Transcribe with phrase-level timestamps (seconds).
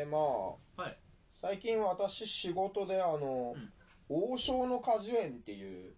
[0.00, 0.96] えー、まあ、はい。
[1.40, 3.72] 最近私仕事であの、うん。
[4.32, 5.92] 王将の果樹園っていう、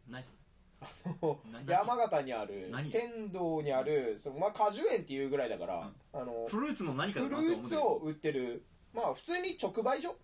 [1.67, 10.15] 山形にある何、天童にある、そのまあ果樹園っていうぐらいだから、あの、フルーツの何かフルーツを売ってる、まあ普通に直売所？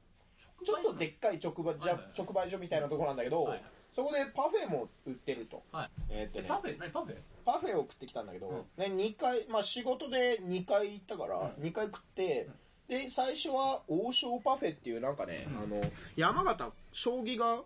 [0.64, 5.62] ちょっとでっかい直売,、はいはい直売所みたいなところなんだけど、はいそこでパフェも売ってると。
[5.72, 5.90] はい。
[6.10, 6.79] えーっとねえパ、フェ？
[6.79, 7.16] 何パフェ？
[7.46, 12.50] パフェを食ってきたんだけど、ね、2回、まあ仕事で2回行ったから、2回食って、
[12.89, 17.60] で、最初は王将パフェっていうなんかね、うんあの、山形、将棋が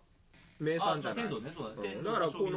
[0.59, 1.25] 名産じゃない？
[1.27, 1.95] あ天童ね、そうだね。
[1.95, 2.51] うんだからこか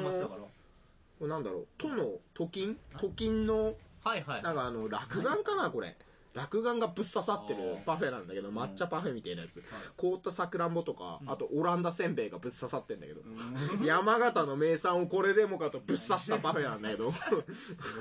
[1.21, 2.77] らなんだろう、都の都金？
[2.97, 4.43] 都金の、はいはい。
[4.43, 5.95] なんかあの、落眼かな、これ。
[6.35, 9.57] 落眼がぶっ刺さってるパフェなんだけど、抹茶パフェみたいなやつ。
[9.57, 13.21] はい凍ったさくらんぼとか、うんあとオランダせんべいがぶっ刺さってんだけど。
[13.21, 17.13] うん 山形の名産をこれでもかとぶっ刺したパフェなんだけど。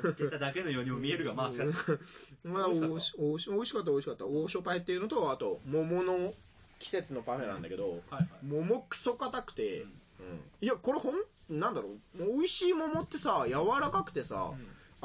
[0.03, 1.73] 乗っけただけのようにも見えるが、まあしかし。
[2.43, 4.27] まあ、美味しかった美味しかった。
[4.27, 6.35] 王将パフェっていうのと、あと、桃の
[6.81, 8.03] 季節のパフェなんだけど。
[8.43, 11.15] 桃クソ硬くて、うんいや、これほん、
[11.49, 14.53] なんだろう、美味しい桃ってさ、柔らかくてさ、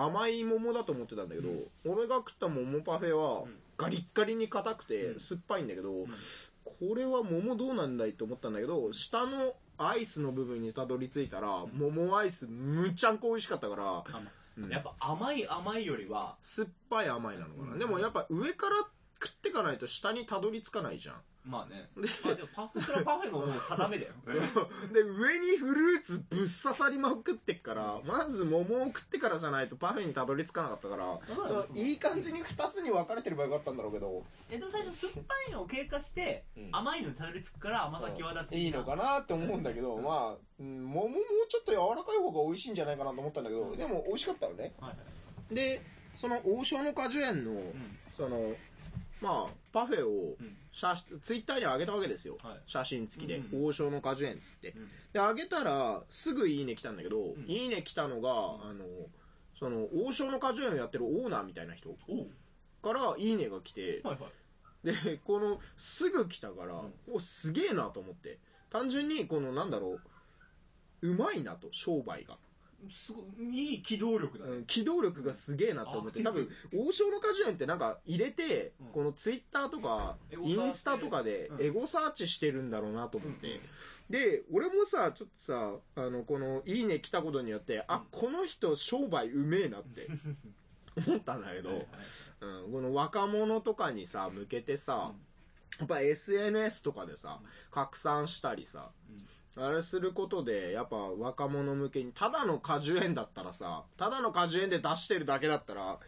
[0.01, 1.49] 甘い桃だと思ってたんだけど、
[1.85, 5.19] 俺が食った桃パフェはうん、ガリッガリに硬くて、うん。
[5.19, 6.05] 酸っぱいんだけど、ん。
[6.63, 14.03] これは桃どうなんだいと思ったんだけど、下のアイスの部分にたどり着いたら、桃アイスむちゃんこ美味しかったから、あ
[14.57, 14.69] うん。
[14.69, 17.73] やっぱ甘い甘いよりは、酸っぱい甘いなのかな。
[17.73, 17.79] うん。
[17.79, 18.75] でもやっぱ上から
[19.21, 21.15] 食ってかないと下にたどり着かないじゃん。
[21.45, 21.89] まあね。
[22.23, 24.13] まあでもパフ、それはパフェのもう定めだよ。
[24.93, 38.55] で、上にフルーツぶっ刺さりまくってっから、まず桃を食ってからじゃないとパフェにたどり着かなかったから、そのいい感じに二つに分かれてればよかったんだろうけど、え、でも最初酸っぱいのを経過して、うん甘いのにたどり着くから甘さ際立つ。
[38.55, 41.15] いいのかなって思うんだけど、うんまあ、うん桃も
[41.47, 44.73] ちょっと柔らかい方が美味しいんじゃないかなと思ったんだけど、うんでも美味しかったよね。
[44.79, 44.95] はいは
[45.51, 45.55] い。
[45.55, 45.81] で、
[46.15, 47.97] その王将の果樹園の、うん。
[48.15, 48.53] その、
[49.21, 50.55] まあ、パフェをうん。
[50.71, 52.37] 写ツイッターに上げたわけですよ。
[52.43, 54.71] はい写真付きで、うん王将の果樹園っつって。
[54.71, 58.85] うんで、上げたら、すぐいいね来たんだけど、んいいね来たのが、あの、
[59.57, 61.89] その、王将の果樹園をやってるオーナーみたいな人
[62.81, 64.31] から、いいねが来て、はいはい。
[64.85, 68.39] で、この、すぐ来たから、うお、すげえなと思って。
[68.69, 69.99] 単純に、この、なんだろ
[71.01, 72.37] う、うまいなと、商売が。
[72.89, 74.51] すごい、いい機動力だね。
[74.51, 78.87] うん、機動力がすげえなと思って、多分、王将の果樹園ってなんか入れて、うん。
[78.87, 81.61] このツイッターとか、インスタとかでうん。
[81.65, 83.59] エゴサーチしてるんだろうなと思って。
[84.09, 90.07] で、俺もさ、ちょっとさ、あの、この、いいね来たことによって、あ、この人商売うめえなって
[91.07, 91.87] 思ったんだけど、はいはい
[92.41, 95.13] うん、この若者とかにさ、向けてさ、
[95.77, 97.39] やっぱ SNS とかでさ、
[97.71, 98.91] 拡散したりさ、
[99.55, 105.99] あれすることで、やっぱ若者向けに、ただの果樹園だったらさ、ただの果樹園で出してるだけだったら、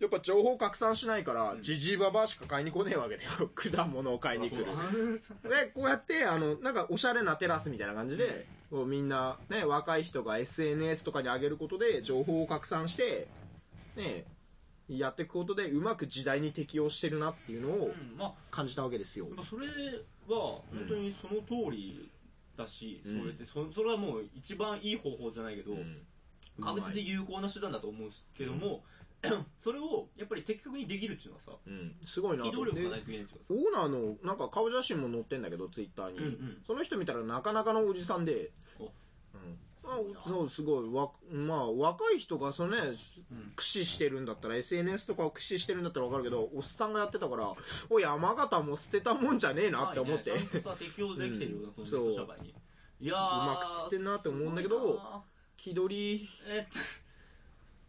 [0.00, 3.30] やっぱ情報拡散しないから、うんじじいばばあしか買いに来ねえわけだよ。
[3.54, 4.64] 果物を買いに来る。
[4.64, 13.26] で、こうやって、あの、なんかおしゃれなテラスみたいな感じで、こうみんな、ね、若い人が SNS とかに上げることで、情報を拡散して、
[13.96, 14.24] ね、
[14.88, 19.36] やっていくことで、うまく時代に適応してるなっていうのをうん、まあ、感じたわけですよやっ。
[19.36, 19.74] ぱそれは、
[20.28, 22.08] 本当にその通り
[22.58, 26.02] だし、うんそれってそ、それはもう一番いい方法じゃないけど、うん。
[26.60, 28.82] 確実に有効な手段だと思うんですけども、
[29.58, 32.50] それをやっぱり的確にできるっていうのはさ、うん、すごいなと。
[32.50, 36.62] 機動力がないといけないっていうかさ、オーナーのなんか顔写真も載ってんだけどツイッターに、うんうん。
[36.66, 38.90] その人見たらなかなかのおじさんで、お
[39.34, 39.58] うん。
[39.78, 40.88] すごいなあそうすごい。
[40.92, 42.94] わまあ若い人がそのねうん。
[43.50, 47.52] 駆使してるんだったら SNS とかを駆使してるんだったらわかるけどおっさんがやってたから
[47.90, 50.60] おい山形も捨てたもんじゃねえなって思って、まあね。
[50.62, 51.86] さ、適応できてるよ、うん。
[51.86, 52.54] その社会に。
[53.00, 55.22] いやーうまく作ってんなって思うんだけど
[55.56, 56.28] 気取り。
[56.48, 56.78] えっと、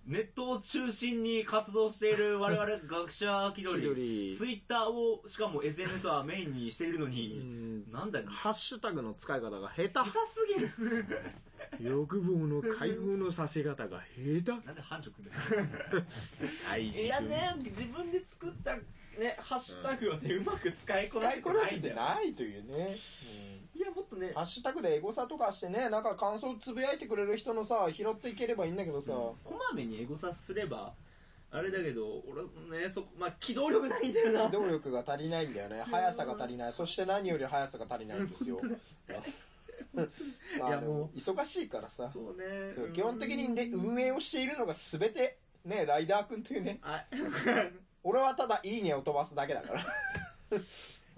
[0.10, 4.36] ネットを中心に活動している我々学者気気取り。
[4.36, 11.06] ツイッターを、しかも SNS はメインにしているのうに、んなんだよ、ハッシュタグの使い方が下下手すぎる。
[11.82, 16.06] 手欲望の解放のさせ方が下手なんで繁殖だよ。
[16.70, 18.76] 大事いやね、自分で作った
[19.18, 22.98] ね、ハッシュタグをね、うまく使いこな使いこなせせててないというね、
[23.76, 30.94] いや、もっとねハ、ッシュタグでエゴサとかしてね、なんか感想つぶやいてくれる人のさ、拾っていければいいんだけどさ、こまめにエゴサすれば、
[31.52, 32.44] あれだけど、俺
[32.80, 34.46] ね、そこ、まあ、機動力ないんだよな。
[34.46, 35.82] 機動力が足りないんだよね。
[35.82, 36.74] 速さが足りない。
[36.74, 38.60] そして何より速さが足りないんですよ。
[39.94, 40.04] ま
[40.66, 42.08] あ、いやもう忙しいからさ。
[42.08, 46.80] そうねそう基本的にね、運営をしているのが全て、ね、ライダーくんというね。
[46.82, 47.06] あ
[48.04, 49.82] 俺はただいいねを飛ばすだけだから。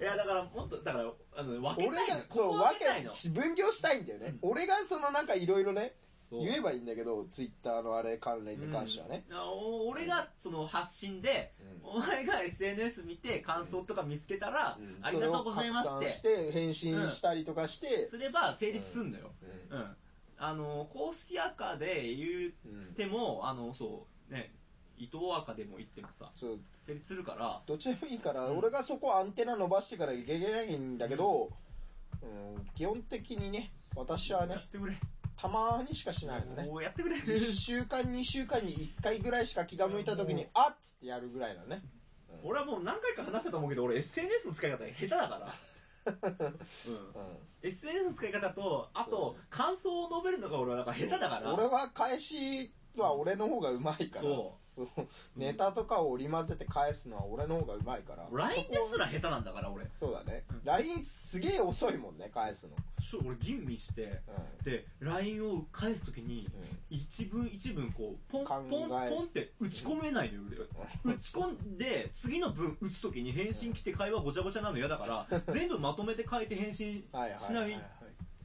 [0.02, 2.16] いや、だから、もっと、だから、あの、分け俺たいの。
[2.16, 4.36] が、そう、分けたいの。、分業したいんだよね。
[4.42, 5.94] う俺がそのなんかいろいろね、
[6.32, 6.46] そう。
[6.46, 9.26] 言えばいいんだけど、ツイッターのあれ関連に関してはね。
[9.30, 11.52] あお俺がその発信で、
[11.84, 11.90] うん。
[11.98, 14.98] お前が SNS 見て感想とか見つけたら、うん。
[15.02, 16.10] ありがとうございますって。
[16.10, 19.32] して、返信したりとかして、すれば成立すんだよ。
[19.70, 19.96] ううん。
[20.38, 24.54] あの、公式赤で言んうんっても、あの、そう、ね、
[24.98, 26.60] 伊藤赤でも言ってもさ、そう。
[26.88, 28.58] 成立するから、どっちでもいいから、うん。
[28.58, 31.50] 俺がそこアンテナ伸ばしてからいけないんだけど、
[32.24, 34.98] うん、基本的にね、私はやね、ってくれ。
[35.42, 36.66] たまにしかしないのね。
[36.66, 37.16] もうやってくれ。
[37.16, 41.82] 1週間、2週間に1回ぐらいしか気が向いた時にうん、あっつってやるぐらいのね。
[41.84, 42.02] うん
[42.44, 45.54] 俺はもう何回か話したと思うけど、俺 SNS の使い方下手だから。
[46.32, 46.44] うん。
[46.44, 46.58] うん
[47.64, 51.54] SNS の使い方と、あと、感想を述べるのが俺はなんか下手だから。
[51.54, 54.22] 俺は返しは俺の方がうまいから。
[54.22, 54.88] そそう。
[55.36, 58.28] ネタとかを織り交ぜて返すのは俺の方がうまいから。
[58.32, 58.38] う。
[58.38, 59.86] LINE ですら下手なんだから、俺。
[60.00, 62.76] そうだねうん LINE すげえ遅いもんね、返すの。
[63.02, 64.22] ちょ俺吟味して、
[64.62, 66.48] うで、LINE を返すときに、ん。
[66.90, 70.42] 一文一文こう、ポン、考ポン、えポンって打ち込めないのよ、
[71.04, 71.14] 俺。
[71.14, 77.84] 打ち込んで、次の文打つときに返信来て会話ごちゃごちゃなの嫌だから、 全部まとめて書いて返信はいはいしないはいはい。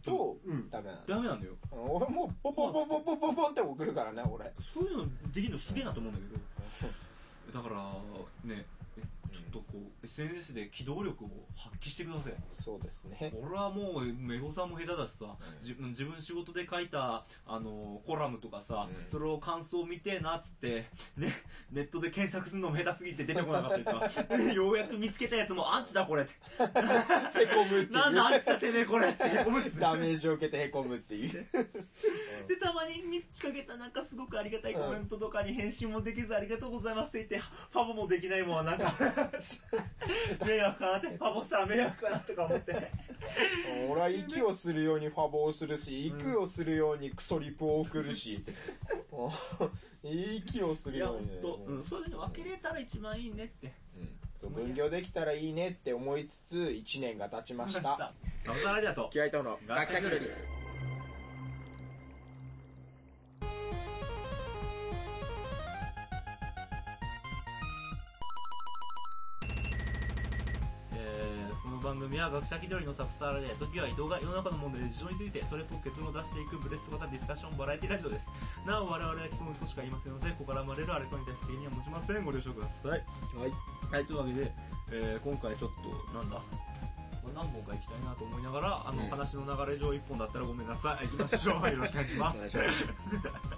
[0.06, 1.06] と、うんダメなの。
[1.06, 1.52] ダメなんだよ。
[1.72, 4.52] うん俺もうポポポポポポポンって送るからね、俺。
[4.74, 6.26] そういうのできるのすげえなと思うんだけ
[7.56, 7.62] ど。
[7.62, 7.82] だから、
[8.44, 8.66] ね、え
[9.32, 12.34] ちょっとこう、SNS で機動力を発揮してください。
[12.52, 13.32] そうですね。
[13.42, 20.86] 俺はもう、メゴさんも下手だしさ、自分自分仕事で書いた、あの、コラムとかさ、うんそれを感想見てえなっつって、
[21.16, 21.32] ね、
[21.70, 26.32] ネットで検索するのも下手すぎて出てこなかったりさ、 ようやく見つけたやつもアンチだこれって。
[26.32, 27.92] へこむって。
[27.94, 31.30] なんだアンチだてめえこれってへこむんですダメージを受けてへこむっていう。
[32.48, 38.94] で、たまに見かけたなんかすごくありがたいコメントとかに返信もできずありがとうございますって言って、ファボもできないもんはなんか、
[40.46, 42.92] 迷惑かなって、ファボしたら迷惑かなとか思って。
[43.88, 48.44] 俺は息をするようにファボをするし、うん息をするようにクソリプを送るし、
[50.02, 51.38] 息をするいや、ようんにね。
[51.42, 53.72] ほと、うん、そういうの分けれたら一番いいねって。
[53.98, 54.08] うん
[54.38, 57.82] そう分業できたらいいねって思いつつ、1年が経ちました。
[57.82, 58.12] さ
[58.46, 59.10] よならありがとう。
[59.10, 60.20] 気合いとのガキサクル
[71.86, 78.26] 番組は学者気取りのサブサーラで時は移動が世の中の問題で事情についてそれと結論を出していくブレス型ディスカッションバラエティラジオです。
[78.66, 82.90] なお我々は基本嘘しか言いませんのでここから生まれるあれこれに対して責任は持ちませんご了承ください。
[82.90, 83.52] はい。
[83.94, 84.04] はい。
[84.04, 84.50] というわけで、
[84.90, 86.42] えー今回ちょっとなんだ
[87.34, 91.06] 何本か行きたいなと思いながらあの、うん話の流れ上1本だったらごめんなさい。
[91.06, 91.70] 行きましょう。
[91.70, 92.58] よろしくお願いします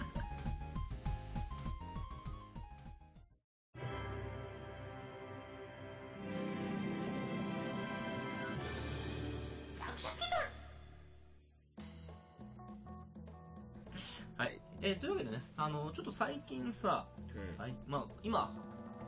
[16.19, 17.07] 最近さ、
[17.59, 18.53] はいまあ、今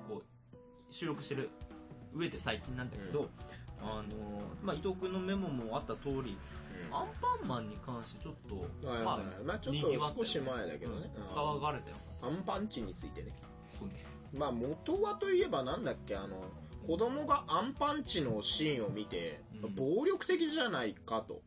[0.08, 1.50] こう収録してる
[2.14, 3.26] 上で最近なんだけど、うん
[3.82, 6.36] あのまあ、伊藤君のメモもあった通り、
[6.92, 11.10] アンパンマンに関してちょっと、はいまあ、はいまあちょっと少し前だけどね。
[11.16, 11.96] うん騒がれたよ。
[12.22, 13.32] アンパンチについてね。
[13.76, 14.04] そうね。
[14.38, 16.36] まあ元はといえばなんだっけ、あの、
[16.86, 21.42] 子供がアンパンチのシーンを見て、うん暴力的じゃないかと。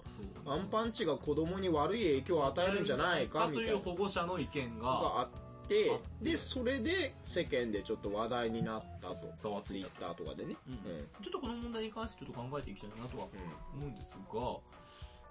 [0.46, 9.34] そうアンパンチが子供に悪い影響を与えるんじゃないかみたいなという保護者の意見が、があってでそれで世間でちょっと話題になったと。
[9.42, 9.90] ざわついた。
[9.90, 10.56] ツイッターとかでね。
[10.68, 10.74] うん。
[10.74, 11.04] うん。
[11.06, 13.28] ちょっとこの問題に関してちょっと考えていきたいなとは
[13.76, 14.40] 思うんですが、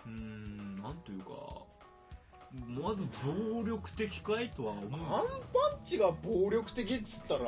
[0.07, 1.27] うーん、なんというか、
[2.69, 7.41] まず暴力的かいとは思うアンパンチが暴力的っつったら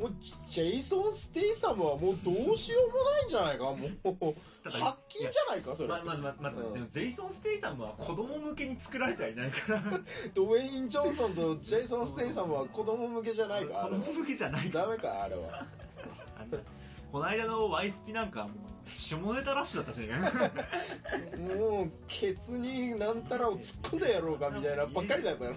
[0.00, 0.14] もう
[0.48, 4.34] ジェイソン・ステイサムはもうどうしようもないんじゃないかもう。
[4.70, 5.88] 発禁じゃないかそれ。
[5.90, 6.72] ままずまずまず、うん。
[6.72, 9.82] でもジェイソン・ステイサムは子供向けに作られてはいないから。
[10.34, 14.78] ドウェイン・ジョンソンとジェイソン・ステイサムは子供向けじゃないか子供向けじゃないか。
[14.78, 15.66] らダメかあれは。
[17.12, 18.50] この間のワイスピなんかも
[18.86, 25.54] う下ネタラッシュだったじゃもうケツになんたらを突っ込んでやろうかみたいなばっかりだったよ、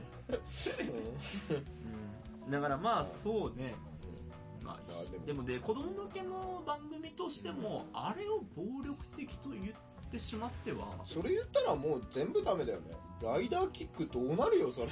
[2.45, 2.51] うん。
[2.51, 3.75] だからまあそうね、
[4.63, 5.23] まあでも。
[5.23, 12.91] あ、でもで子供向けの番組としてもあれを暴力的と言ってしまってはそれ言ったらもう全部ダメだよね。
[13.21, 14.87] ライダーキックどうなるよそれ。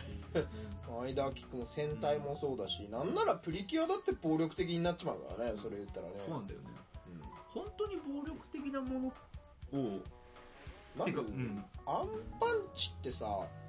[1.01, 6.13] ライダーキックも戦隊もそうだし、なんならプリキュアだって暴力的になっちまうからねそれ言ったらね。
[6.15, 6.67] そうなんだよね。
[7.09, 7.61] うん。
[7.61, 9.11] 本当に暴力的なものを
[10.97, 11.63] まず、うん。
[11.85, 12.07] アン
[12.39, 13.25] パンチってさ、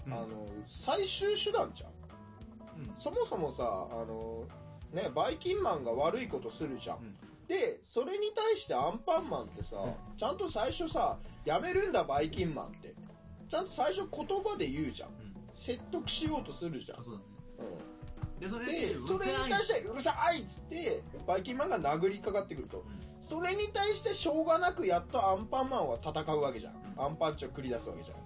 [0.06, 0.12] うん。
[0.12, 0.26] あの
[0.68, 1.90] 最終手段じゃん。
[1.90, 2.94] うん。
[3.00, 4.44] そもそもさあの
[4.92, 7.16] ねバイキンマンが悪いことするじゃん、うん。
[7.48, 12.94] でそれに対してアンパンマンってさ、うちゃんと最初さやめるんだバイキンマンって。
[13.52, 15.10] ちゃんと最初言葉で言うじゃん。
[15.46, 17.00] 説得しようとするじゃん。
[17.00, 17.02] あ。
[17.04, 17.24] そうだね。
[17.58, 18.40] うん。
[18.40, 22.82] でそれで、それに対してて、うるさいっつって、バイキンマンが殴りかかってくると。
[23.20, 26.74] それに対してしょうがなくやっとアンパンマンは戦うわけじゃん。
[26.74, 27.04] うん。
[27.04, 28.16] アンパンチを繰り出すわけじゃん。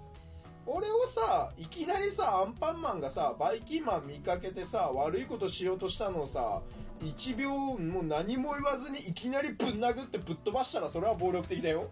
[0.66, 6.61] 俺をさ、いきなりさ、アンパンマンがさ、バイキンマン見かけてさ、悪いことしようとしたのをさ、
[7.00, 11.88] 1秒もう何も言わずにいきなりぶん殴ってぶっ飛ばしたらそれは暴力的だよ。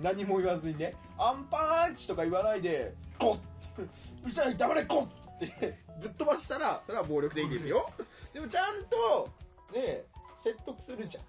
[0.00, 3.38] 何も言わずにね、アンパンチとか言わないで、ゴッ
[3.78, 7.88] うるさい黙れゴッってぶっ飛ばしたら、それは暴力的ですよ。
[8.32, 9.28] でもちゃんと、
[9.74, 10.02] ね、
[10.38, 11.24] 説得するじゃん。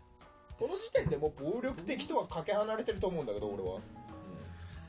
[0.57, 3.79] この時点でもう暴力的とはかけ離れてると思うんだけど、俺は。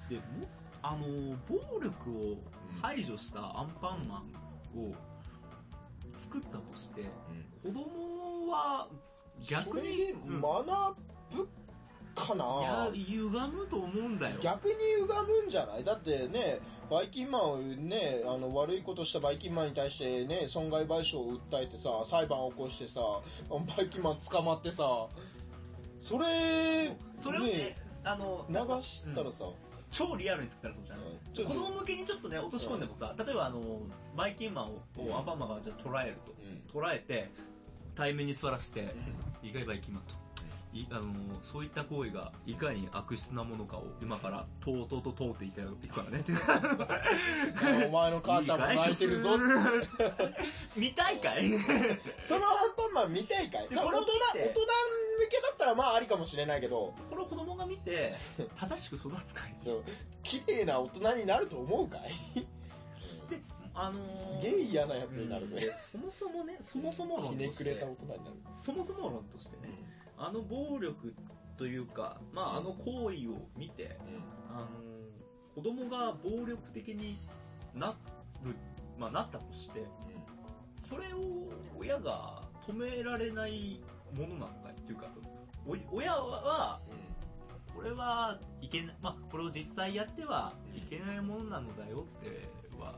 [0.08, 0.22] でも
[0.82, 1.06] あの
[1.48, 2.36] 暴力を
[2.80, 4.22] 排除したアンパンマ
[4.76, 4.94] ンを
[6.14, 7.02] 作ったとして
[7.62, 8.88] 子供は
[9.48, 10.64] 逆に、でうん学
[11.36, 11.48] ぶ
[12.14, 14.36] かいやな歪むと思うんだよ。
[14.42, 15.06] 逆に歪
[15.42, 15.84] むんじゃない？
[15.84, 16.58] だってね、
[16.90, 23.00] バイキンマンをね、あの、悪いことしたバイキンマンに対してね、損害賠償を訴えてさ、裁判を起こしてさ、
[23.76, 25.06] バイキンマン捕まってさ、
[26.00, 29.44] それ、それをねあの流したらさ、
[29.90, 30.84] 超リアルに作ったらそう
[31.32, 31.48] じゃん。
[31.48, 33.60] 子供向けにちょっとね落とし込んでもさ例えばあの
[34.16, 35.16] バイキンマンをうん。
[35.16, 36.32] アンパンマンがじゃあ捉えると。
[36.76, 36.82] うん。
[36.82, 37.30] 捉えて
[37.94, 38.94] 対面に座らせて
[39.42, 40.14] いかにバイキンマンと
[40.72, 41.04] いあの
[41.50, 45.50] そういった行為がいかに悪質なものかを今からとうとうと通ってい
[45.88, 46.20] くからね。
[46.20, 46.32] っ て
[47.86, 49.30] お前の母ちゃんも泣いてるぞ。
[50.76, 51.50] 見たいかい？
[52.18, 53.62] そのアンパンマン見たいかい？
[53.62, 54.02] れ大人、大人
[54.42, 54.52] 向
[55.30, 58.14] けだったらまあありかもしれないけど、これを子供が見て
[58.58, 59.54] 正しく育つかい。
[59.62, 59.84] そう、
[60.22, 62.46] 綺麗な大人になると思うかい？
[63.74, 65.50] あのーすげえ嫌なやつになるうん。
[65.50, 65.70] ぜ。
[65.92, 68.20] そもそもねそもそもひ論としてねくれた大人になる。
[68.56, 69.74] そもそも論としてね
[70.16, 71.14] あの暴力
[71.56, 73.96] というか、まあ、あの行為を見て、
[74.50, 74.66] あの
[75.54, 77.18] 子供が暴力的に
[77.74, 77.94] なる、
[78.98, 79.82] まあ、なったとして、
[80.88, 81.46] それを
[81.76, 83.80] 親が止められない
[84.12, 85.28] ものなのかいっていうか、その
[85.66, 86.80] お親は、
[87.78, 92.26] これはいけない、まあ、これを実際やってはいけないものなのだよって
[92.82, 92.92] は、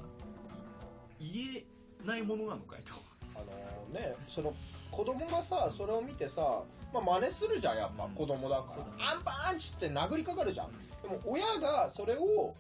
[1.21, 2.95] 言えないものなのかいと。
[3.35, 4.55] あのね、その
[4.91, 6.63] 子供がさ、それを見てさ、
[6.95, 9.11] まあ真似するじゃん、やっぱうん子供だかそうだねら。
[9.11, 10.73] アンパンチって殴りかかるじゃん。
[11.03, 12.55] でも親がそれを、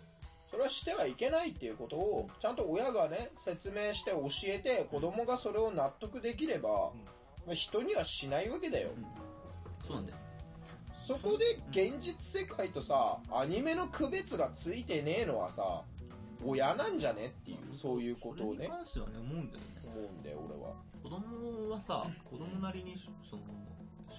[0.50, 6.93] それはしてはいけないっていうことを、ちゃんと親がね、説明して教えて、子供がそれを納得できれば、
[7.47, 8.91] まあ人にはしないわけだよ。
[9.87, 10.19] そうなんだよ。
[11.11, 15.83] そこで現実世界とさ、アニメの区別がついてねえのはさ、
[16.47, 19.67] 親なんじゃねっていう、そういうことをねに、関してはね、思うんだよね。
[19.87, 20.76] 思うんだよ、俺は。
[21.02, 23.43] 子供はさ、子供なりに、その、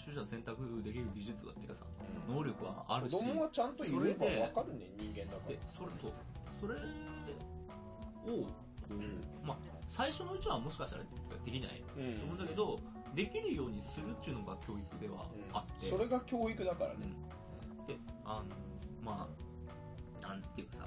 [0.05, 1.85] 取捨選択できる技術だっていうかさ、
[2.27, 6.11] 能力はあるし、子供はちゃんと言えばわかるね、人間だからで。、それと、
[6.59, 8.49] それを、こ
[9.45, 11.03] う、まあ、最初のうちはもしかしたら
[11.43, 11.83] できない。
[11.97, 12.13] うん。
[12.17, 12.79] と思うんだけど、
[13.13, 16.97] できるようにするっていうのが教育ではあって、それが教育だからね。
[17.85, 18.55] で、あの、
[19.03, 19.27] ま
[20.23, 20.85] あ、なんていうかさ、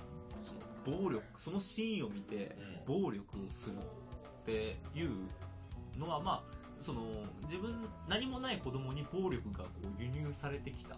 [0.86, 2.56] その暴力、そのシーンを見て、
[2.86, 5.10] 暴力するっていう
[5.98, 7.02] のは、まあ、その、
[7.42, 10.96] 自分、何もない子供に暴力がこう輸入されてきた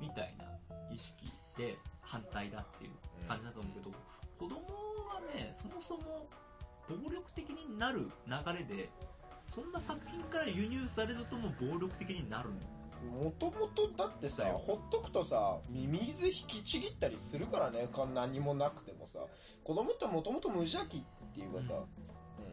[0.00, 0.46] みたいな
[0.90, 1.26] 意識
[1.58, 2.92] で反対だっていう
[3.28, 3.90] 感じだと思うけど、
[4.38, 4.56] 子供
[5.14, 6.26] はね、そもそも
[6.88, 8.88] 暴力的になる流れで、
[9.48, 12.56] そんな作品から輸入されるとも暴力的になるの？
[13.24, 19.20] もともとだってさ、ほっとくとさ、ミミズ引きちぎったりするからね、か何もなくてもさ。
[19.64, 21.00] 子供ってもともと無邪気っ
[21.34, 21.74] ていうかさ、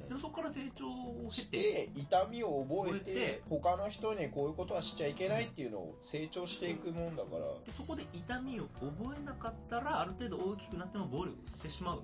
[0.07, 7.39] でもそこから成長をて、て、痛みを覚えて他の人にこういうことはしちゃいけないっていうのを成長していくもんだから。
[7.65, 12.01] でそこで痛みを覚えなかったら、ある程度大きくなっても暴力してしまう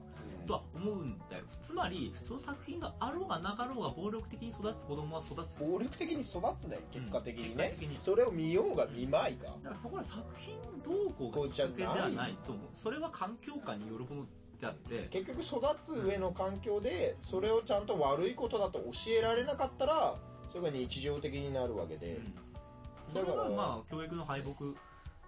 [0.47, 1.43] とは思うんだよ。
[1.61, 5.59] つまり、その作品があろうがなかろうが暴力的に育つ子供は育つ。
[5.59, 7.97] 暴力的に育つね、結果的にね結果的に。
[7.97, 9.45] それを見ようが見まいが。
[9.45, 12.67] だからそこは作品どうこうがきっかけではないと思う。
[12.75, 14.25] それは環境下によるもの
[14.59, 20.15] であって、結局育つ上の環境でそれをちゃんと悪いことだと教えられなかったら
[20.51, 22.19] それが日常的になるわけで、
[23.07, 24.65] それだからはまあ教育の敗北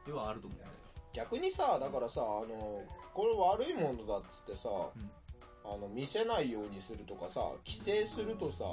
[0.05, 0.71] ではあると思うんだよ。
[1.13, 2.81] 逆にさだからさあの
[3.13, 4.69] これ悪いものだっつってさ、
[5.65, 8.65] あの見せないようにするとかさ規制するとさ、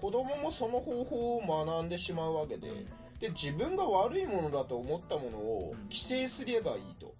[0.00, 2.70] 子供もその方法を学んでしまうわけで。
[3.18, 5.80] で自分が悪いものだと思ったものをうん。
[5.88, 7.12] 規制すればいいと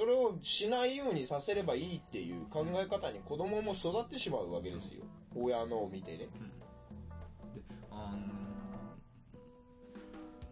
[0.00, 5.02] それをしないようにさせればいいっていう考え方に子供も育ってしまうわけですよ。
[5.36, 6.20] 親のを見てね。
[6.20, 6.26] で、
[7.92, 8.16] あの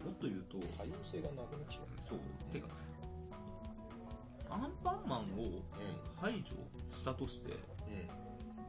[0.05, 1.85] もっと言うと、多様性がなくなっちゃう。
[2.07, 2.19] そう、
[2.53, 2.67] てか、
[4.51, 5.25] アンパンマンを
[6.21, 6.49] 排除
[6.95, 7.53] したとして、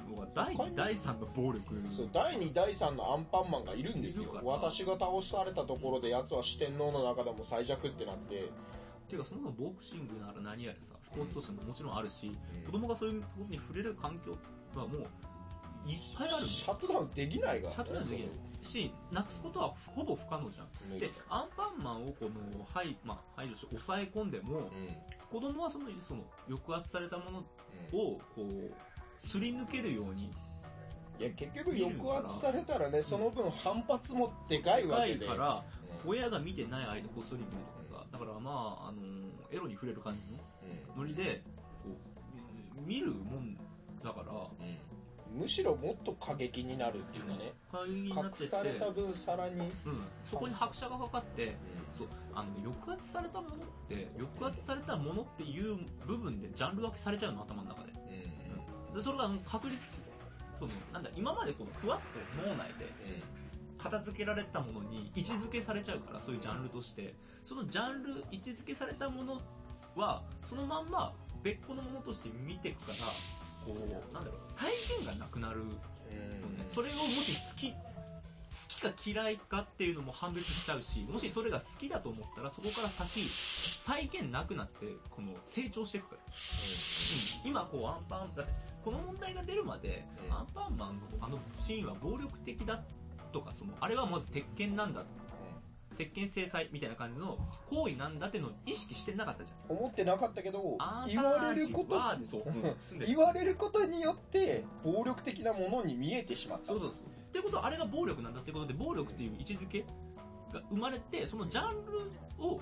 [0.09, 1.83] うのが第2第3の暴力。
[1.95, 4.31] そう第2第3のアンパンマンがいるんですよ。
[4.45, 8.45] 私が倒されたところで奴は四天王の中でも最弱ってなって
[9.11, 12.31] っていうかそもそもボクシングなら何やらさスポーツとしてももちろんあるし、
[12.65, 14.39] 子供がそういうことに触れる環境
[14.79, 16.47] はもういっぱいある。
[16.47, 18.31] シャットダウンできないからシャットダウンできない。
[18.63, 20.93] しなくすことはほぼ不可能じゃん。
[20.93, 21.01] うん。
[21.01, 22.31] でアンパンマンをこの
[22.73, 24.69] 排,、まあ、排除して抑え込んでもうん。
[25.29, 27.43] 子供はそのその抑圧されたものを
[28.37, 30.31] こうすり抜けるように
[31.19, 35.25] いや結局抑圧されたらねその分反発もでかいわ深けで。
[35.25, 35.65] いから
[36.05, 36.11] うん。
[36.11, 37.51] 親が見てない間こっそり見る。
[37.51, 37.80] と
[38.25, 39.01] からまあ、あの
[39.51, 40.39] エロに触れる感じの
[40.97, 41.43] ノリで
[41.83, 41.97] こ
[42.77, 43.55] う見るもん
[44.03, 44.91] だからうん。
[45.33, 47.53] むしろもっと過激になるっていうかね。
[47.71, 49.71] 会議になってて隠された分さらに、うん、
[50.29, 51.55] そこに拍車がかかって
[51.97, 57.93] そうあの抑圧されたものって抑圧されたものっていう部分でジャンル分けされちゃうの頭の中で。
[58.95, 60.03] でそれが確率
[60.59, 62.87] そのなんだ今までこのふわっと脳内で
[63.83, 67.15] 片付けられたものに位置づけされちゃうからそういうジャンルとして。
[67.51, 69.41] そのジャンル位置づけされたもの
[69.97, 72.99] はそのまんま別個のものとして見ていくから
[73.65, 75.59] こうなんだろう再現がなくなる。
[75.61, 75.75] のね
[76.73, 77.77] それをもし好き好
[78.69, 83.29] きか嫌いかっていうのも判別しちゃうしもしそれが好きだと思ったらそこから先
[83.83, 86.23] 再現なくなってこの成長していくから。
[87.45, 87.51] うん。
[87.51, 88.53] 今こうアンパンだって
[88.85, 90.33] この問題が出るまで、うん。
[90.33, 92.81] アンパンマンのあのシーンは暴力的だ
[93.31, 95.03] とかそのあれはまず鉄拳なんだ
[96.01, 97.37] 鉄拳制裁みたいな感じの
[97.69, 99.77] 行為なんだっていうのを意識してなかったじゃん。
[99.77, 102.01] 思ってなかったけどあ言われること
[103.07, 106.69] 言われることによって暴力的なものに見えてしまった。
[106.69, 107.01] そうそうそう。
[107.31, 109.85] ってことはあれが暴力なんだってことで暴力っていう位置づけ
[110.53, 112.59] が生まれてそのジャンルを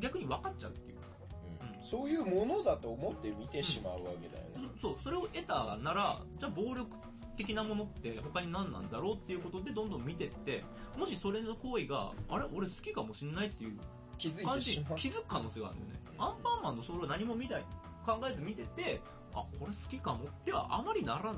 [0.00, 0.98] 逆に分かっちゃうっていう。
[0.98, 1.86] うん。
[1.88, 6.96] そういうものだと思って見てしまうわけだよね、そそうそれを得たならじゃあ暴力
[7.36, 10.64] 的なものって他に何なんだろうっていうことでどんどん見てって
[10.96, 12.44] もしそれの行為があれ？
[12.54, 13.78] 俺好きかもしんないっていう
[14.18, 14.98] 気づい感じてしまう。
[14.98, 16.00] 気づく可能性があるんだよね。
[16.18, 17.64] うんアンパンマンのそれを何も見たい
[18.04, 19.02] 考えず見てて
[19.34, 21.34] あこれ好きかもってはあまりなら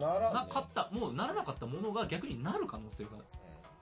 [0.00, 0.88] なら、ね、なかった。
[0.90, 3.10] もうならなかったものが逆になる可能性が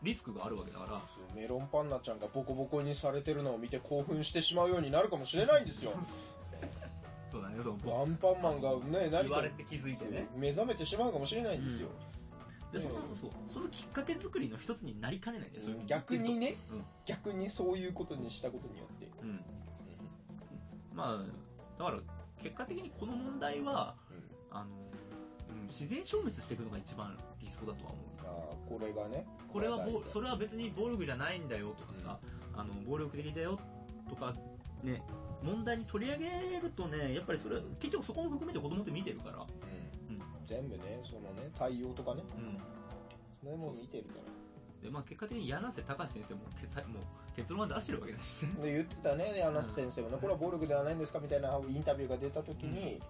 [0.03, 1.01] リスクがあるわけだから。
[1.35, 5.93] メロンパンナちゃんがボコボコにされてるのを見て興奮してしまうようになるかもしれないんですよ
[7.37, 10.27] そうだねそのアンパンマンがね何か言われて気づいてね。
[10.37, 11.89] 目覚めてしまうかもしれないんですよ、
[12.73, 16.83] でそのそうそのきっかけ作りの一つになりかねないんだよそういう逆にね、うん。
[17.05, 19.41] 逆にそういうことにしたことによって、うん。
[20.95, 21.99] まあだから
[22.43, 23.95] 結果的にこの問題は
[24.51, 24.67] あの、
[25.51, 28.07] うん、自然消滅していくのが一番理想だとは思う。
[28.25, 29.25] あーこれがね。
[29.53, 32.19] これはそれは別に暴力じゃないんだよとかさ、
[32.57, 33.59] あの暴力的だよ
[34.09, 34.35] とか
[34.85, 35.03] ね
[35.43, 36.25] 問題に取り上げ
[36.61, 40.15] るとねやっぱりそれ結局そこも含めて子供って見てるから、うん。
[40.15, 40.21] うん。
[40.45, 42.23] 全部ねそのね対応とかね。
[42.37, 42.65] うん、そ
[43.51, 44.21] れも見てるから。
[44.83, 47.03] でまあ結果的に柳瀬隆先生も結もう
[47.35, 48.63] 結論は出してるわけだしね。
[48.63, 50.19] で言ってたね柳瀬先生もね。
[50.21, 53.01] これは暴力ではないんですかみたいなインタビューが出た時に、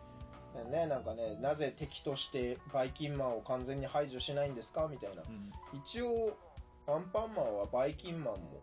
[0.70, 4.88] ねなんかねなぜ敵としてバイキンマンを完全に排除しないんですか？
[4.90, 5.22] みたいな。
[5.22, 5.78] うん。
[5.78, 6.34] 一応
[6.88, 8.62] アンパンマンはバイキンマンも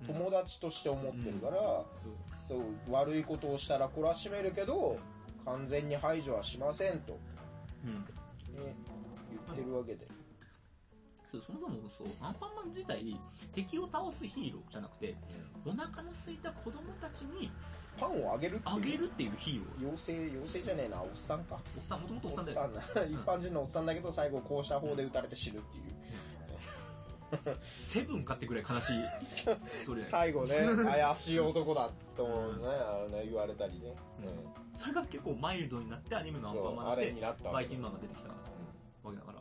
[0.00, 0.06] うん。
[0.06, 2.12] 友達として思ってるから、そう
[2.48, 4.96] そう悪いことをしたら懲らしめるけど
[5.44, 7.18] 完全に排除はしませんと、ね、
[7.86, 7.92] うん。
[7.92, 8.02] 言
[9.54, 10.06] ってるわけで、
[11.30, 13.18] そうそもそもそうアンパンマン自体
[13.54, 15.14] 敵を倒すヒーローじゃなくて
[15.66, 17.50] お腹の空いた子供たちに
[17.98, 18.76] パンをあげるっていう。
[18.76, 19.92] あげるっていうヒーロー。
[19.92, 21.58] 妖精妖精じゃねえなおっさんか。
[21.76, 22.66] おっさんもともとおっさんだよ。
[23.10, 25.84] 一般人のおっさんだけど最後こうした方で撃たれて死ぬっていう
[27.36, 30.04] セブンかってくらい悲しい。
[30.08, 32.68] 最後ね 怪しい男だとね。
[32.68, 34.78] あのね言われたりね、うん。
[34.78, 37.16] それが結構マイルドになってアニメのアンパンマンで
[37.52, 38.34] バイキンマンが出てきたわ
[39.10, 39.38] けだから。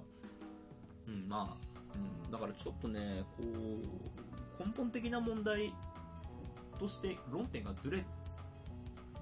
[1.08, 5.74] うんまあ、うん、だからちょっとねこう根本的な問題
[6.80, 8.06] として論点がずれ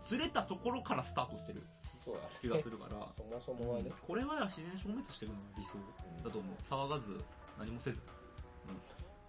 [0.04, 1.62] ずれたところからスタートしてる
[2.04, 2.96] そうだ気がするから。
[3.14, 5.78] そもそもはね、これは自然消滅していくのが理想
[6.24, 6.56] だと思う。
[6.64, 7.24] 騒がず
[7.60, 8.02] 何もせず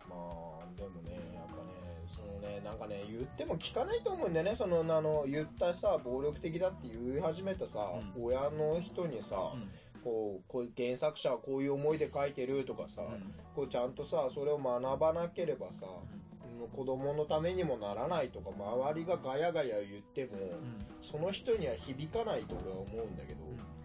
[0.09, 1.73] まあでもねやっぱね
[2.09, 4.57] そのねなんかね言っても聞かないと思うんだよね。
[4.57, 7.81] そのあの言ったさ暴力的だって言い始めたさ、
[8.17, 9.71] う親の人にさ、うん。
[10.03, 13.03] こうこう原作者はこういう思いで書いてるとかさ、
[13.55, 15.87] こうちゃんとさそれを学ばなければさ、
[16.75, 20.41] 子供のためにもならないとか周りがガヤガヤ言っても、うん。
[20.41, 23.82] うんその人には響かないと俺は思うんだけど、あ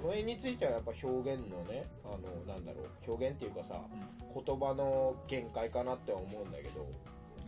[0.00, 3.88] この絵についてはやっぱ表現のねあのなんだろう表現っていうかさの
[4.36, 6.86] うん言葉の限界かなっては思うんだけど。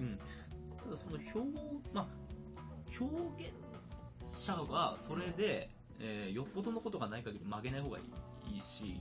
[0.00, 2.06] うん、ただその表,、まあ、
[3.00, 3.52] 表現
[4.24, 9.00] 者がそれで、えーよっぽどのことがない限り曲げない方がいいいいし、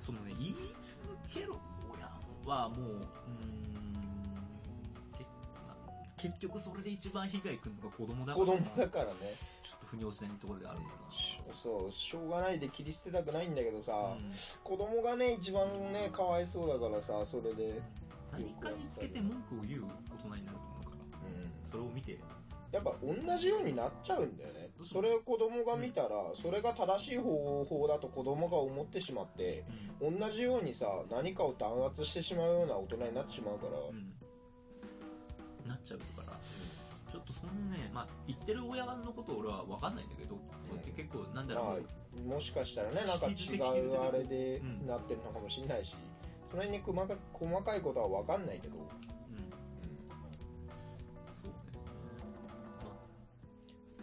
[0.00, 1.58] そのね、言い続けろ
[1.94, 2.10] 親
[2.46, 3.63] はもう、うーん、
[6.24, 9.10] 結局それで一番被害くるのが子供だから子供だからね。
[9.62, 11.12] ちょっと腑に落ちないところであるんだな。
[11.12, 11.92] しそう。
[11.92, 14.32] しょうがないで切り捨てたくないんだけどさ、うん。
[14.64, 17.78] 子供がね一番ねかわいそうだからさそれで、
[18.32, 21.04] 何かにつけて文句を言う大人になるのから、
[21.70, 22.18] それを見て、
[22.72, 24.70] やっぱ同じようになっちゃうんだよね。
[24.90, 26.08] それを子供が見たら、
[26.40, 29.62] それが正しい方法だと子供が思ってしまって
[30.00, 33.72] 同じようにさ何かを弾圧してしまうような大人になってしまうから、
[35.84, 36.36] ちゃうから、
[37.12, 40.34] ちょっとそのね、まあ、言ってる親のこと俺は分かんないんだけど、
[40.96, 41.64] 結構、なんだろう、
[42.26, 45.94] まあ、もしかしたらねなんか違うあれでうんなってるのかもしれないし、
[46.50, 48.98] その辺に細か細かいことは分かんないけど、うん、そうね。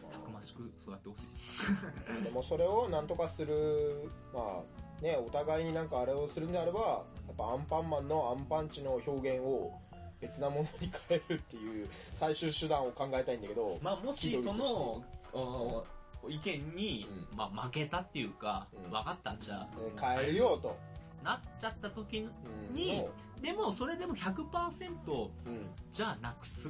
[0.02, 1.28] まあ、たくましく育ってほしい。
[2.24, 4.64] でもそれをなんとかするま
[5.00, 6.80] あねお互いになんかあれをするんであれば
[7.28, 9.74] やっぱアンパンマンのアンパンチの表現を
[10.22, 15.04] 別なものに変えるっていう最終手段を考えたいんだけど、まあ、もし、その、
[16.24, 18.92] お意見に、うまあ、負けたっていうか、うん。
[18.92, 20.78] 分かったんじゃ、えー変えるよと、
[21.24, 22.76] なっちゃった時うん。
[22.76, 23.10] にの
[23.42, 25.70] でも、それでも100%、うん。
[25.92, 26.70] じゃあなくす。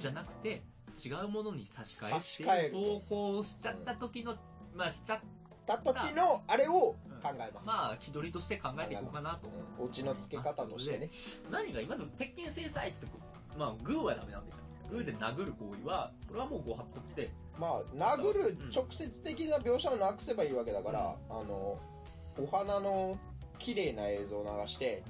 [0.00, 0.62] じゃなくて、
[1.04, 4.34] 違うものに差し替え差し替えるっていう方向をしちゃった時の、
[4.74, 5.18] まあ、しちゃっ
[5.66, 9.48] た時のあれを考えます、まあ、気取りとして考えていこうかなと。
[9.48, 11.10] うんオチの付け方としてね
[11.50, 13.06] 何が、まず、鉄拳制裁って、
[13.58, 14.54] まあ、グーはダメなんだよ。
[14.90, 21.78] グーで殴る行為は、これはもうご法度って、まあ殴る直接的な描写をなくせばいいわけだから、あの
[22.38, 23.16] お花の
[23.58, 25.02] 綺麗な映像を流して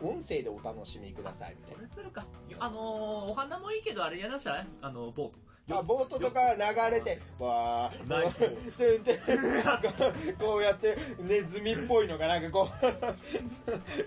[0.00, 2.24] 音声でお楽しみくださいみたいそれするか。
[2.58, 5.38] あのー、お花もいいけど、あれやだしたらあの、ボート。
[5.66, 6.60] なあボートとか流
[6.94, 8.08] れてわー。
[8.08, 8.76] ナイス。
[8.76, 9.18] てんてん
[10.38, 12.86] こうやってネズミっぽいのがなんかこう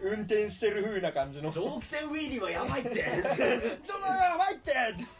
[0.03, 1.51] 運転してる風な感じの。
[1.51, 2.89] そ蒸気船ウィーリーはやばいって。
[2.89, 4.71] のやばいって。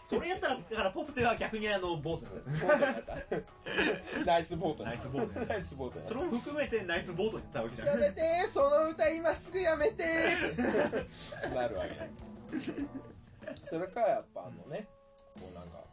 [0.08, 2.26] それやったら、だからポプテは逆にあの、ボート
[4.26, 4.56] ナイス。
[4.56, 5.40] ボートナイスボート。
[5.46, 7.88] ナイスボートそれも含めてナイスボートって言ったわけじゃん。
[7.88, 8.22] やめて
[8.54, 10.04] その歌今すぐやめて
[11.54, 12.10] なるわけ。
[13.66, 14.88] それかやっぱあのね
[15.40, 15.87] こうなんか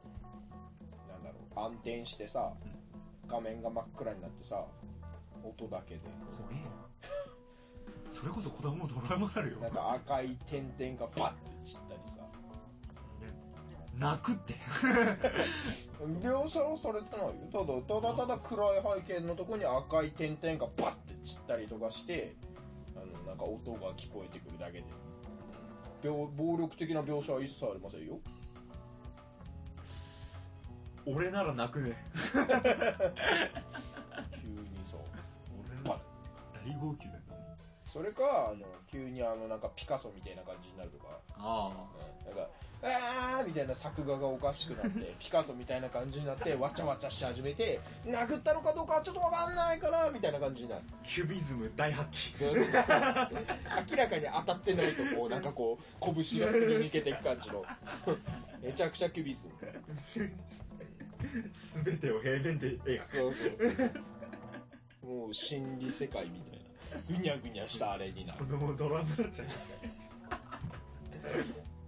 [1.56, 2.52] 暗転してさ
[3.28, 4.64] 画面が真っ暗になってさ
[5.44, 6.00] 音だけで。
[6.36, 6.56] 怖え。
[6.56, 6.84] よ
[8.10, 9.58] それこそ子供のドラマあるよ。
[9.58, 12.24] なんか赤い点々がバッて散ったりさ。
[13.98, 14.54] 泣くって。
[16.22, 17.34] 描写はされてないよ。
[17.52, 22.34] ただただただ暗い背景のとこに赤い点々がバッて散ったりとかして
[22.96, 24.84] あのなんか音が聞こえてくるだけで。
[26.02, 28.20] 病暴力的な描写は一切ありませんよ
[31.06, 31.96] 俺なら泣くね。
[34.32, 35.00] 急にそう。
[35.84, 35.98] 俺バッ
[36.66, 37.20] 大号泣だよ。
[37.86, 41.70] それかあの急にあのなんかピカソみたいな感じになるとか、あ
[42.26, 42.50] うん、なんか
[42.82, 50.82] あーみたいな作画がおかしくなって ピカソみたいな感じになってわちゃわちゃし始めて殴ったのかどうかはちょっとわかんないからみたいな感じになる。
[50.92, 52.36] あキュビズム大発揮。
[52.38, 52.56] そう。
[53.90, 57.64] 明らかに当たってないとこうなんかこう 拳がすり抜けていく感じの。
[58.60, 59.52] めちゃくちゃキュビズム
[61.84, 63.16] 全てを平面で描く。
[63.16, 66.64] そうそうもう心理世界みたいな。
[67.16, 68.38] ぐにゃぐにゃしたあれになる。
[68.38, 69.48] 子供ドラマになっちゃう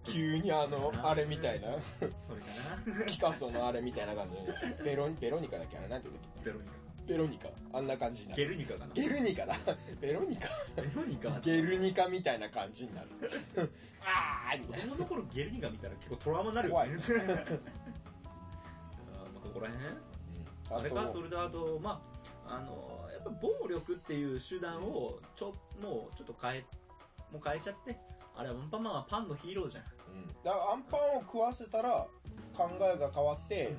[0.04, 1.68] 急にあのあれみたいな。
[1.98, 3.04] それかな。
[3.06, 5.88] ピカソのあれみたいな感じでベロベロニカだっけあれ？
[5.88, 6.70] なんて言うんだっベロニけ
[7.12, 7.48] ベロニカ。
[7.72, 8.92] あんな感じになカゲるルニカかな。
[8.94, 9.56] ゲルニカだ。
[10.00, 10.48] ベロニカ。
[10.76, 13.08] ベロニカゲルニカみたいな感じになる。
[14.02, 16.90] あーみたい子供の頃ゲルニカ見たら結構トラウマになるよ怖い。
[16.90, 17.85] ねあーまあそ
[19.58, 19.94] こら辺？
[20.70, 21.06] なあれか？
[21.06, 22.00] とそれであとま
[22.46, 26.64] ああのやっぱ暴力っていう手段をちょもうちょっと変え
[27.32, 27.96] もう変えちゃって。
[28.38, 29.84] あれアンパンマンはパンのヒーローじゃん。
[29.84, 29.86] う
[30.18, 30.28] ん。
[30.44, 32.06] だからアンパンを食わせたら
[32.54, 33.72] 考えが変わって、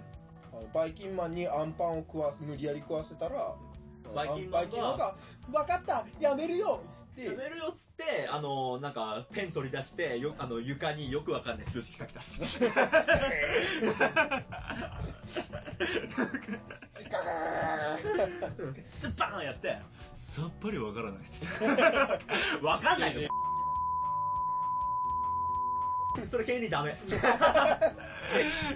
[0.52, 3.54] あのバイキンマンにアンパンを食わす無理やり食わせたら
[4.16, 5.16] バイキンマンがバイキンマンが
[5.54, 6.82] 「分かったやめるよ!」
[7.16, 12.60] やめるよっつってあのなんかペン取り出してよあの床によくわかんない数式書き出す
[17.10, 19.78] ガーッでバーンやって
[20.14, 23.22] さっぱりわからないっつってわかんないの
[26.26, 26.98] それ権利ダメ。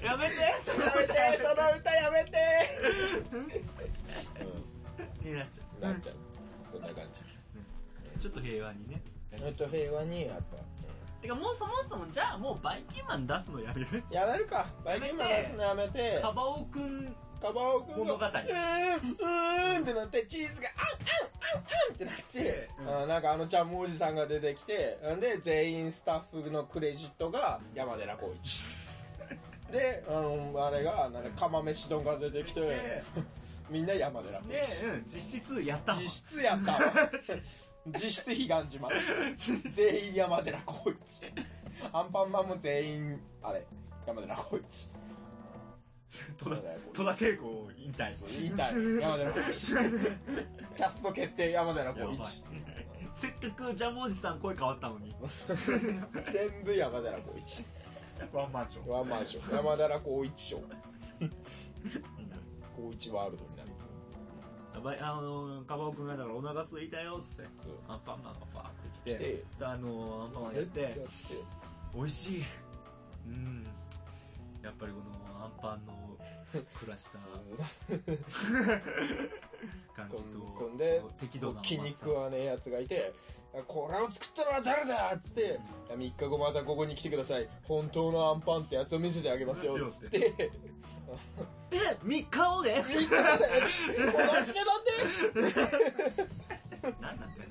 [0.03, 0.35] やめて。
[0.63, 2.37] そめてその歌やめて。
[5.23, 5.81] になっちゃうん。
[5.81, 6.15] なっちゃう。
[6.71, 6.99] そんな感う
[8.19, 9.01] ちょっと平和にね。
[9.27, 10.57] じえっと平和にやっぱ、
[11.21, 14.03] てかもうそもそもじゃあもうバイキンマン出すのやめる？
[14.09, 14.65] やめるか。
[14.83, 16.19] バイキンマン出すのやめて。
[16.21, 18.19] カバオくんカバオくん物語。
[18.19, 20.97] が、うーん、うーんってなって、チーズが、あん、あん、
[21.55, 23.03] あん、あんってなって、うん。
[23.03, 28.61] あなんかあのちゃんもおじさんが出てきて、んで、全員スタッフのクレジットが山寺宏一。
[29.71, 32.61] で、あの、あれが、なんか釜飯丼が出てきて。
[32.61, 33.03] ね、
[33.71, 35.99] みんな山寺で宏一。、うん、実質やったわ。
[35.99, 36.79] 実質やったわ。
[37.87, 38.89] 実質彼岸島。
[39.71, 41.31] 全員山寺宏一。
[41.91, 43.65] アンパンマンも全員、あれ、
[44.05, 44.89] 山寺宏一。
[46.37, 46.55] 戸田
[46.93, 48.13] 戸田恵子引退。
[48.39, 48.73] 言いたい。
[48.99, 49.73] 山寺宏一。
[50.75, 52.43] キャスト決定山寺宏一。
[53.13, 55.13] せっかくジャムおじさん声変わったのに。
[56.31, 57.65] 全部山寺宏一。
[58.33, 58.89] ワンマンション。
[58.89, 59.57] ワンマンション。
[59.57, 60.57] 山寺宏一賞。
[62.77, 63.60] 宏一ワールドにな
[64.81, 67.43] ばい、あの、カバオくんがだからお腹空いたよ、つって。
[67.87, 68.71] アンパンマンがファーっ
[69.03, 71.05] て来て、でであの、アンパンマンやって。
[71.95, 72.43] 美味しい。
[73.27, 73.65] うん。
[74.63, 75.93] やっぱりこのアンパンの
[76.51, 77.11] ふっくらした
[79.95, 83.11] 感じと、で適度な気に食わねえやつがいて、
[83.67, 85.13] これを作ったのは誰だ？
[85.15, 87.47] っつって、3日後またここに来てください。
[87.63, 89.77] 本当のアンパンってやつを見せてあげますよ。
[89.89, 90.51] つって。
[91.71, 93.45] え、3日後でみんなで、
[93.97, 94.83] 同じ値段
[95.33, 95.51] で
[96.99, 97.49] 何なんだよ。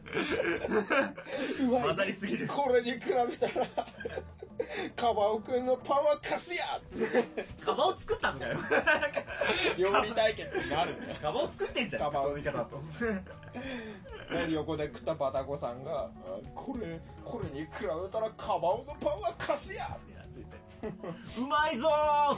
[1.61, 3.67] うまい混ざりすぎるこれに比べたら、
[4.97, 6.65] カバオくんのパンはカスや
[7.61, 8.59] カバオ作ったんだよ。
[9.79, 11.17] 料理対決になるんだよ。
[11.21, 12.03] カバオ作ってんじゃん。
[12.03, 12.81] カバオその言い方だと。
[14.47, 16.11] で横で食ったバタコさんが、あ
[16.55, 19.97] これ、これに比べたらカバオのパンはカスや
[21.39, 22.35] うまいぞー。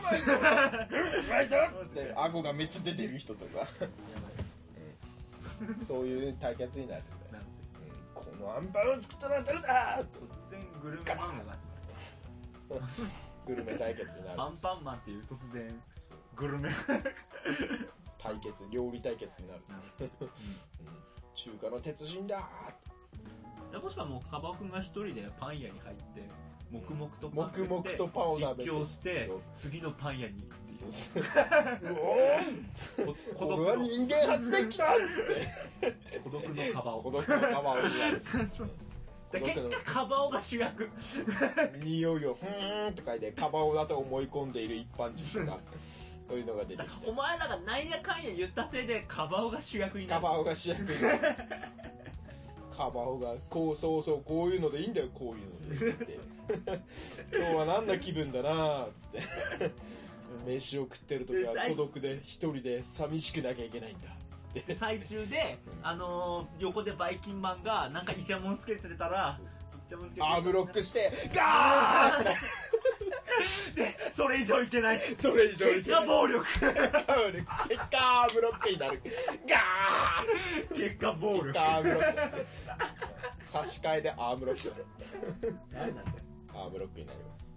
[1.27, 3.67] うまいぞって顎がめっちゃ出てる人とか、
[5.69, 5.85] うん。
[5.85, 7.03] そういう対決になる
[8.15, 10.05] このアンパンを作ったのは誰だ？
[10.05, 11.05] 突然グルメ。
[11.05, 11.59] 漫画が
[13.47, 14.41] グルメ対決になる。
[14.41, 15.81] アンパンマンっていう突然。
[16.37, 16.71] グルメ。
[18.19, 19.61] 対決、料理対決になる。
[20.01, 20.11] うん。
[21.35, 22.49] 中華の鉄人だ
[23.73, 26.23] でもしくはもうカバオくんが一人でパン屋に入って
[26.71, 31.29] 黙々とパン黙々とパンを食べて実況して次のパン屋に行くってい
[31.91, 31.95] う
[33.07, 36.21] うお 孤独これはの人間初電気だっつって。
[36.21, 38.23] 孤独のカバオ孤独のカバオになる。
[39.33, 40.87] で結果カバオが主役
[41.83, 45.59] 匂いを、ふーんと書いて、カバオだと思い込んでいる一般人とか、
[46.29, 47.11] そういうのが出てきて。
[47.11, 51.19] お前らがなんやかんや言ったせいでカバオが主役になるカバオが主役になる。
[52.77, 56.05] カバオが、こう、そうそう、こういうのでいいんだよ、こういうので。
[56.05, 56.19] って
[57.37, 59.71] 今日は何の気分だなつって。
[60.47, 64.09] 飯を食ってる時は孤独で一人で寂しくなきゃいけないんだ。
[64.55, 64.75] つって。
[64.75, 69.39] 最中で、あのー横でバイキンマンがなんかイチャモンつけてたら
[69.87, 72.37] イチャモンつけてアームロックして、ガーってで
[74.11, 76.01] それ以上いけないそれ以上い結けない。
[76.01, 79.03] 果暴力結果アームロックになる。
[79.49, 82.47] ガー結果暴力結果アームロック。
[83.45, 84.73] 差し替えでアームロック。
[85.73, 86.17] 何なんだよ
[86.55, 87.53] アームロックになります。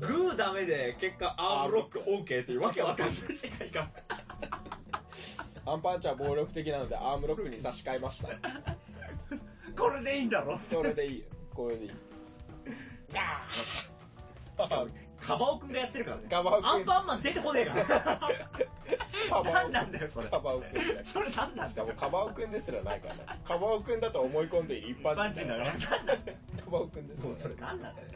[0.00, 3.88] グーダメで結果アームロック OK っていうわけわかんない世界観
[5.64, 8.28] アンパンチは暴力的なのでアームロックに差し替えました。
[9.80, 10.58] これでいいんだろ？
[10.70, 11.24] それでいいよ。
[11.54, 11.92] これでいい。
[13.12, 14.88] ガー
[15.26, 16.22] カバオくんがやってるからね。
[16.30, 16.66] カバオくん。
[16.68, 17.84] アンパンマン出てこねえから。
[19.28, 20.28] カバ何なんだよそれ。
[20.28, 21.00] カバオくんだよ。
[21.04, 21.88] それ何なんしだよ。
[21.88, 23.36] かもカバオくんですらないからな。
[23.44, 25.72] カバオくんだと思い込んでいる一般パンチ人だから。
[26.64, 28.08] カバオくんですらないそれ何なんだよ。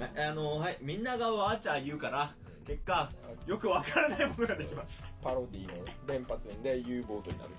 [0.00, 2.32] ああのはいみんながワーチャー言うから
[2.66, 3.10] 結果
[3.46, 7.50] よくわからないものができましたパロディの連発で U ボートになる。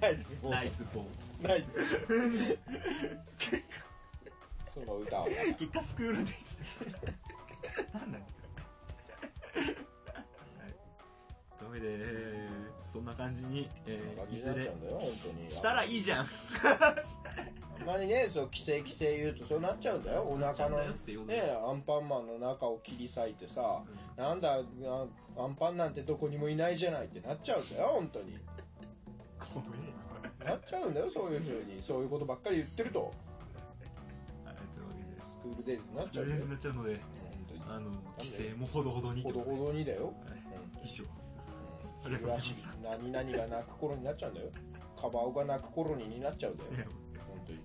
[0.00, 0.56] ナイスボート。
[0.56, 2.58] ナイスボーナイス。
[3.82, 3.87] そ
[4.88, 5.24] の歌は。
[5.24, 6.84] ト結果スクールです
[7.92, 8.24] 何なんだよ
[9.54, 9.64] はい
[11.58, 15.50] というわけでえーそんな感じに、えーいずれなっちゃうんだよ、本当に。
[15.50, 16.32] したらいいじゃんた
[17.84, 20.22] まにね、そう、規制規制言うとそうなっちゃうんだよ。
[20.22, 20.84] お腹のね、
[21.64, 23.82] アンパンマンの中を切り裂いてさ、
[24.16, 28.32] なんだあ、アンパンなんてどこにもいないじゃないってなっちゃうんだよ、本当に。
[30.40, 31.82] ななっちゃうんだよ、そういう風に。
[31.82, 33.12] そういうことばっかり言ってると。
[35.48, 36.26] クールデイズになっちゃう。
[36.26, 37.00] になっちゃうので
[37.68, 40.06] あの規制もほどほどにほどほどにだよ。
[40.06, 40.14] はい
[40.84, 41.04] 以上
[42.04, 44.46] ありがとうございました何々が泣く頃になっちゃうんだよ。
[45.00, 46.70] カバオが泣く頃にになっちゃうんだよ。
[47.26, 47.58] 本当に。
[47.58, 47.64] よ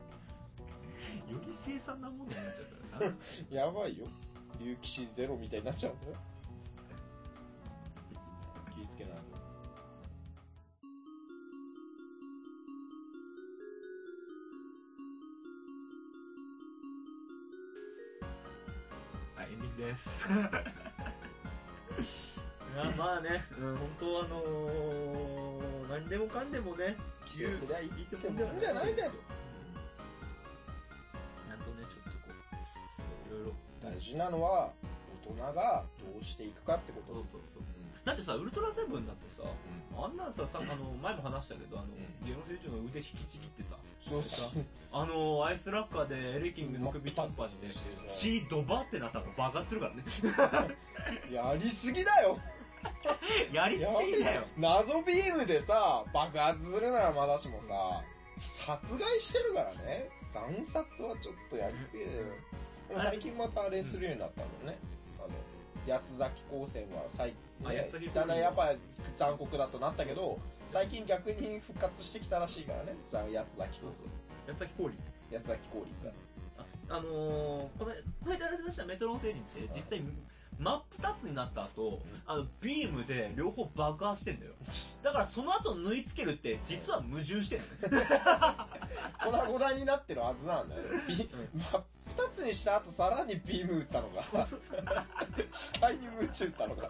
[1.48, 3.18] り凄惨なものになっちゃうからな
[3.50, 4.08] やばいよ。
[4.60, 6.18] 竜騎士ゼロみたいになっちゃうんだよ。
[8.76, 9.43] 気ぃつけないと。
[19.44, 20.30] はいエンディングです。
[22.76, 26.96] やまあね、うん、本当あのー、何でもかんでもね、
[27.28, 29.12] 規制すりゃいいいいってもんじゃないんだよ
[31.50, 32.18] なんとね、ちょっとこ
[33.28, 33.54] う、いろいろ。
[33.82, 34.72] 大事なのは
[35.26, 37.14] 大人がどうしていくかってこと。
[37.14, 37.64] そうそうそう。
[38.06, 39.44] だってさ、ウルトラセブンだってさ、
[39.96, 42.28] あんなんさ、さあの、前も話したけど、あの、うん。
[42.28, 44.66] ゲノフェイチの腕引きちぎってさ、そうそう。
[44.92, 47.68] あの、アイスラッカーでエレキングの首突破して、
[48.08, 50.04] 血ドバってなった後爆発するからね。
[51.32, 52.38] やりすぎだよ。
[53.52, 54.44] やりすぎだよ。
[54.58, 58.04] 謎ビームでさ爆発するならまだしもさ
[58.38, 60.10] 殺害してるからね。
[60.30, 63.02] 惨殺はちょっとやりすぎだよ。
[63.02, 64.78] 最近またあれするようになったのね
[65.88, 68.74] 八つ咲き光線は最、ねだんだんやっぱ
[69.16, 72.96] 残酷だとなったけど最近逆に復活してきたらしいからね。
[73.06, 74.06] さ八つ咲き光線
[74.48, 74.96] 安崎氷。
[75.32, 76.12] 八つ咲き氷が。
[76.90, 77.94] あのー、この、こ
[78.26, 80.04] の間話したメトロン星人って実際、
[80.60, 84.54] 真っ二つになった後、あの、ビームで両方爆破してんだよ。
[85.02, 88.00] だからその後縫い付けるって、実は矛盾してんの。
[88.00, 88.08] ね。
[89.24, 91.84] 粉々になってるはずなんだよ、ビまあ、
[92.18, 94.24] 二つにした後さらにビーム打ったのが。
[95.52, 96.88] 死体にムチ打ったのが。
[96.88, 96.90] っ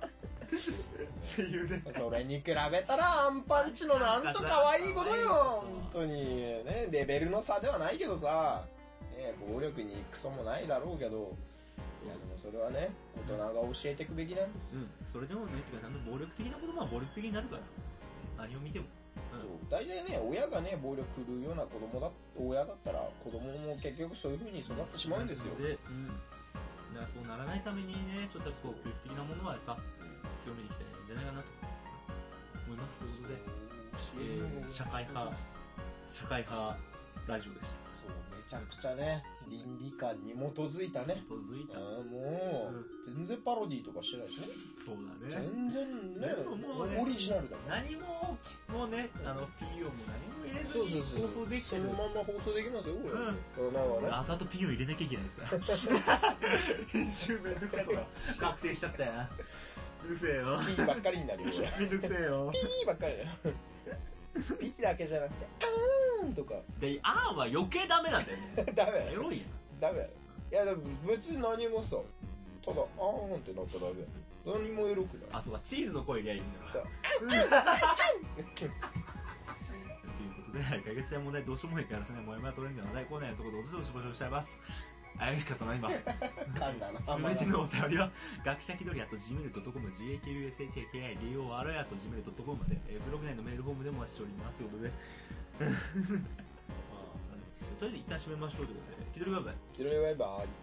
[1.35, 1.83] ていうね。
[1.95, 5.63] それに比べたらアンパンチのなんと可愛いことよ。
[5.65, 6.87] 本当にね。
[6.91, 8.63] レベルの差ではないけどさ、
[9.15, 11.35] ね、暴力にクソもないだろうけど。
[12.03, 17.61] いやでもそれはね大人が教えていくべきなんです、うん、それでもね、てか、ちゃんと暴力的なことは暴力的になるから。
[18.43, 18.85] 何を見ても。
[19.31, 26.07] そう大体ね親がね暴力振るうような子供だ親だったら子供も結局そういう風に育ってしまうんですよで、うん。
[26.93, 29.77] だからそうならないためにね、ちょっとこう、教育的なものはさ、
[30.37, 31.47] 強めにいきたいんじゃないかなと
[32.67, 32.99] 思います。
[32.99, 33.35] ということで、
[34.19, 35.35] えー社会派
[36.09, 36.77] 社会派
[37.27, 37.92] ラジオでした。
[38.49, 41.79] ちゃくちゃね倫理観に基づいたね基づいた。
[41.79, 45.43] もう、全然パロディーとかしてないしねそうだね。
[45.43, 48.37] 全然ねでももうねオリジナルだ何も、
[48.69, 51.81] もうね、あの、PO も何も入れずそうそうにそう放送できてる。
[51.83, 55.89] そのまんま放送できますよこれ、うんうん、なんかねあざと PO 入れなきゃいけないです
[56.87, 57.99] 編集めんどくさいこと
[58.39, 59.11] 確定しちゃったよ。
[60.05, 60.59] うるせえよ。
[60.75, 62.51] P ばっかりになるよめんどくせえよ。
[62.53, 63.29] P ばっかりだよ
[64.59, 66.55] P だけじゃなくてあーんとか。
[66.79, 68.63] で、あーは余計ダメなんだよね。
[68.75, 68.91] ダメ。
[68.91, 69.49] だよエロいやん。
[69.79, 69.99] ダメ。
[69.99, 70.09] だよ
[70.51, 71.97] いやでも別に何もさ
[72.63, 74.05] ただあーんってなっただけ。
[74.45, 75.29] 何もエロくない。
[75.33, 76.59] あ、そうか、チーズの声入りゃいいんだ。
[76.59, 76.65] よ。
[76.67, 76.79] さ
[77.23, 77.25] と
[80.23, 84.59] いうことで、解決したい問題どうしようもないからですね、もやもやトレンドの話題コーナーのところでおどしどし募集しちゃいます。
[85.17, 85.89] 怪しかったな、今。
[85.89, 86.79] 噛ん。
[86.79, 88.11] だなすべてのお便りは、
[88.43, 94.57] 学者気取りあと gmail.com、gakushakiri あと gmail.com まで、えーブログ内のメールフォームでもお待ちしております。
[94.57, 94.91] ということで、
[95.59, 95.69] まあ
[97.79, 99.55] とりあえず一旦締めましょうということで、気取りバイバイ。
[99.73, 100.62] 気取りバイバイ